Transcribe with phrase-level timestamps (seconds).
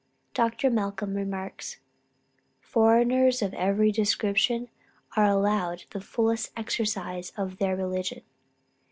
[0.33, 0.71] Dr.
[0.71, 1.77] Malcom remarks:
[2.59, 4.67] "Foreigners of every description
[5.15, 8.23] are allowed the fullest exercise of their religion.